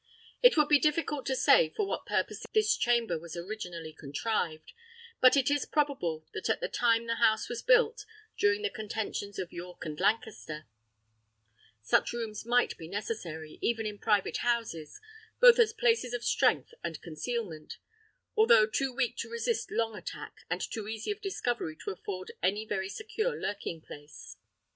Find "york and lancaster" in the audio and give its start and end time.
9.53-10.65